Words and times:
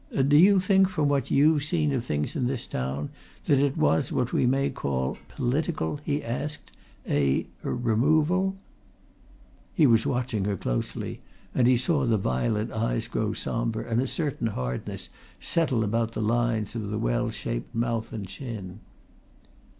"Do 0.27 0.35
you 0.35 0.59
think, 0.59 0.89
from 0.89 1.09
what 1.09 1.29
you've 1.29 1.63
seen 1.63 1.93
of 1.93 2.03
things 2.03 2.35
in 2.35 2.47
this 2.47 2.65
town, 2.65 3.11
that 3.45 3.59
it 3.59 3.77
was 3.77 4.11
what 4.11 4.33
we 4.33 4.47
may 4.47 4.71
call 4.71 5.15
political?" 5.27 5.97
he 6.03 6.23
asked. 6.23 6.71
"A 7.07 7.45
removal?" 7.63 8.55
He 9.75 9.85
was 9.85 10.07
watching 10.07 10.45
her 10.45 10.57
closely, 10.57 11.21
and 11.53 11.67
he 11.67 11.77
saw 11.77 12.07
the 12.07 12.17
violet 12.17 12.71
eyes 12.71 13.07
grow 13.07 13.33
sombre, 13.33 13.87
and 13.87 14.01
a 14.01 14.07
certain 14.07 14.47
hardness 14.47 15.09
settle 15.39 15.83
about 15.83 16.13
the 16.13 16.21
lines 16.23 16.73
of 16.73 16.89
the 16.89 16.97
well 16.97 17.29
shaped 17.29 17.75
mouth 17.75 18.11
and 18.11 18.27
chin. 18.27 18.79